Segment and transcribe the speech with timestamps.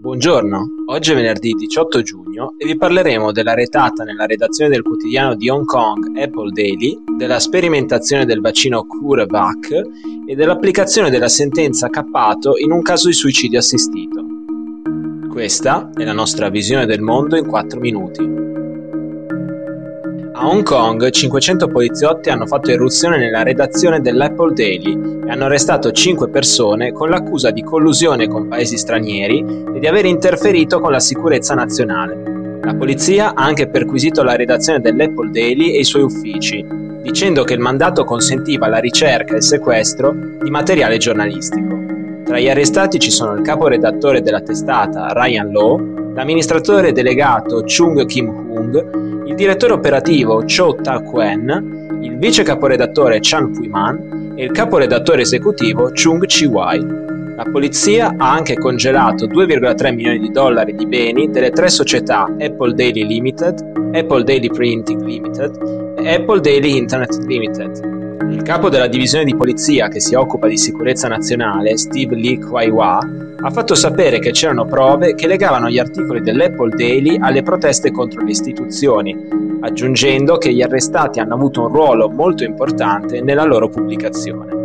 [0.00, 5.34] Buongiorno, oggi è venerdì 18 giugno e vi parleremo della retata nella redazione del quotidiano
[5.34, 9.82] di Hong Kong Apple Daily, della sperimentazione del vaccino CureVac
[10.26, 14.24] e dell'applicazione della sentenza Cappato in un caso di suicidio assistito.
[15.28, 18.49] Questa è la nostra visione del mondo in 4 minuti.
[20.40, 25.92] A Hong Kong 500 poliziotti hanno fatto irruzione nella redazione dell'Apple Daily e hanno arrestato
[25.92, 29.44] 5 persone con l'accusa di collusione con paesi stranieri
[29.74, 32.58] e di aver interferito con la sicurezza nazionale.
[32.62, 36.64] La polizia ha anche perquisito la redazione dell'Apple Daily e i suoi uffici,
[37.02, 41.76] dicendo che il mandato consentiva la ricerca e il sequestro di materiale giornalistico.
[42.24, 49.09] Tra gli arrestati ci sono il caporedattore della testata Ryan Law, l'amministratore delegato Chung Kim-hung
[49.40, 56.78] direttore operativo Cho Ta-Kuen, il vice caporedattore Chan Pui-man e il caporedattore esecutivo Chung Chi-wai.
[57.36, 62.74] La polizia ha anche congelato 2,3 milioni di dollari di beni delle tre società Apple
[62.74, 68.28] Daily Limited, Apple Daily Printing Limited e Apple Daily Internet Limited.
[68.28, 72.98] Il capo della divisione di polizia che si occupa di sicurezza nazionale, Steve Lee Kwai-Wa,
[73.42, 78.22] ha fatto sapere che c'erano prove che legavano gli articoli dell'Apple Daily alle proteste contro
[78.22, 79.16] le istituzioni,
[79.60, 84.58] aggiungendo che gli arrestati hanno avuto un ruolo molto importante nella loro pubblicazione.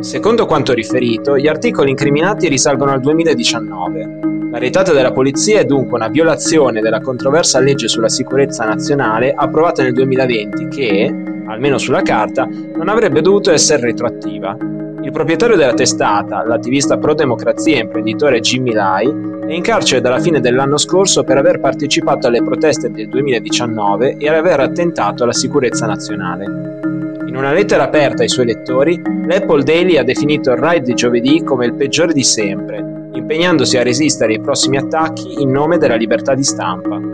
[0.00, 4.18] Secondo quanto riferito, gli articoli incriminati risalgono al 2019.
[4.50, 9.82] La retata della polizia è dunque una violazione della controversa legge sulla sicurezza nazionale approvata
[9.82, 11.14] nel 2020 che,
[11.46, 14.79] almeno sulla carta, non avrebbe dovuto essere retroattiva.
[15.02, 19.08] Il proprietario della testata, l'attivista pro-democrazia e imprenditore Jimmy Lai,
[19.46, 24.28] è in carcere dalla fine dell'anno scorso per aver partecipato alle proteste del 2019 e
[24.28, 26.44] aver attentato alla sicurezza nazionale.
[27.26, 31.42] In una lettera aperta ai suoi lettori, l'Apple Daily ha definito il ride di giovedì
[31.42, 36.34] come il peggiore di sempre, impegnandosi a resistere ai prossimi attacchi in nome della libertà
[36.34, 37.09] di stampa.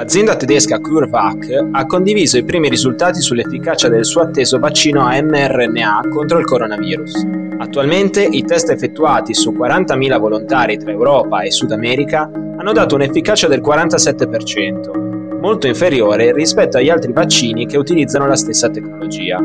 [0.00, 6.08] L'azienda tedesca CureVac ha condiviso i primi risultati sull'efficacia del suo atteso vaccino a mRNA
[6.10, 7.26] contro il coronavirus.
[7.58, 13.46] Attualmente i test effettuati su 40.000 volontari tra Europa e Sud America hanno dato un'efficacia
[13.46, 19.38] del 47%, molto inferiore rispetto agli altri vaccini che utilizzano la stessa tecnologia.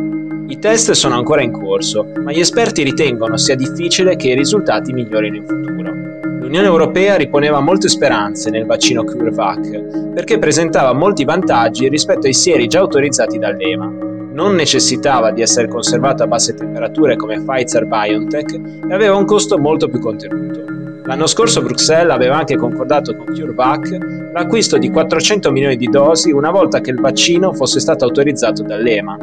[0.48, 4.94] I test sono ancora in corso, ma gli esperti ritengono sia difficile che i risultati
[4.94, 6.15] migliorino in futuro.
[6.46, 12.68] L'Unione Europea riponeva molte speranze nel vaccino CureVac perché presentava molti vantaggi rispetto ai sieri
[12.68, 13.92] già autorizzati dall'EMA.
[14.32, 19.58] Non necessitava di essere conservato a basse temperature come Pfizer BioNTech e aveva un costo
[19.58, 20.64] molto più contenuto.
[21.06, 23.98] L'anno scorso Bruxelles aveva anche concordato con CureVac
[24.32, 29.18] l'acquisto di 400 milioni di dosi una volta che il vaccino fosse stato autorizzato dall'EMA.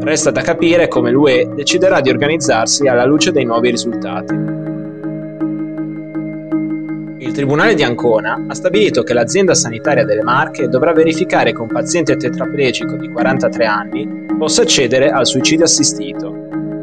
[0.00, 4.61] Resta da capire come l'UE deciderà di organizzarsi alla luce dei nuovi risultati.
[7.32, 11.66] Il Tribunale di Ancona ha stabilito che l'azienda sanitaria delle Marche dovrà verificare che un
[11.66, 16.30] paziente tetraplegico di 43 anni possa accedere al suicidio assistito.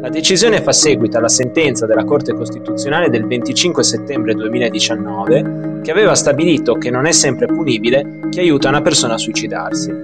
[0.00, 6.16] La decisione fa seguito alla sentenza della Corte Costituzionale del 25 settembre 2019 che aveva
[6.16, 9.94] stabilito che non è sempre punibile chi aiuta una persona a suicidarsi.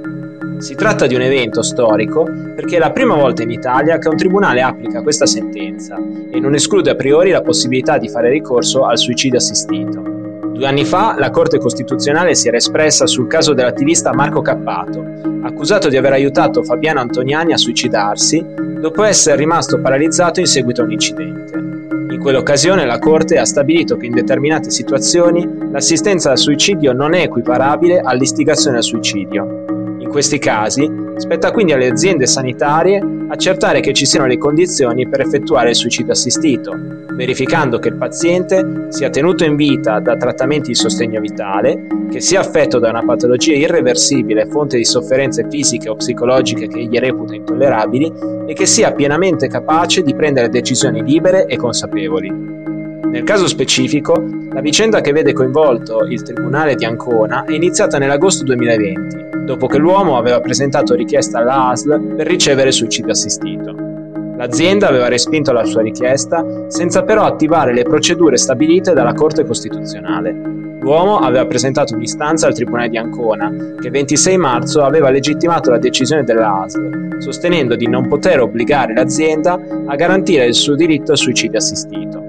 [0.59, 2.23] Si tratta di un evento storico
[2.55, 5.99] perché è la prima volta in Italia che un tribunale applica questa sentenza
[6.31, 10.16] e non esclude a priori la possibilità di fare ricorso al suicidio assistito.
[10.57, 15.05] Due anni fa la Corte Costituzionale si era espressa sul caso dell'attivista Marco Cappato,
[15.43, 18.43] accusato di aver aiutato Fabiano Antoniani a suicidarsi
[18.81, 21.59] dopo essere rimasto paralizzato in seguito a un incidente.
[21.59, 27.21] In quell'occasione la Corte ha stabilito che in determinate situazioni l'assistenza al suicidio non è
[27.21, 29.66] equiparabile all'istigazione al suicidio.
[30.17, 35.69] Questi casi spetta quindi alle aziende sanitarie accertare che ci siano le condizioni per effettuare
[35.69, 36.75] il suicidio assistito,
[37.11, 42.41] verificando che il paziente sia tenuto in vita da trattamenti di sostegno vitale, che sia
[42.41, 48.11] affetto da una patologia irreversibile fonte di sofferenze fisiche o psicologiche che egli reputa intollerabili
[48.47, 52.31] e che sia pienamente capace di prendere decisioni libere e consapevoli.
[52.31, 54.15] Nel caso specifico,
[54.51, 59.79] la vicenda che vede coinvolto il Tribunale di Ancona è iniziata nell'agosto 2020, dopo che
[59.79, 63.75] l'uomo aveva presentato richiesta alla ASL per ricevere suicidio assistito.
[64.37, 70.55] L'azienda aveva respinto la sua richiesta senza però attivare le procedure stabilite dalla Corte Costituzionale.
[70.81, 73.51] L'uomo aveva presentato un'istanza al Tribunale di Ancona
[73.81, 79.59] che 26 marzo aveva legittimato la decisione della ASL, sostenendo di non poter obbligare l'azienda
[79.87, 82.26] a garantire il suo diritto al suicidio assistito.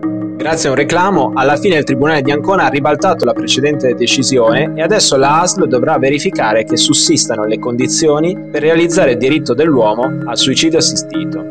[0.48, 4.72] Grazie a un reclamo, alla fine il Tribunale di Ancona ha ribaltato la precedente decisione
[4.76, 10.22] e adesso la ASL dovrà verificare che sussistano le condizioni per realizzare il diritto dell'uomo
[10.26, 11.46] al suicidio assistito.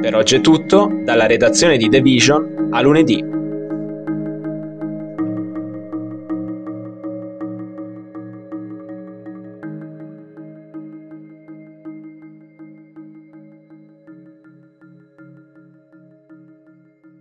[0.00, 3.41] Per oggi è tutto, dalla redazione di The Vision, A lunedì!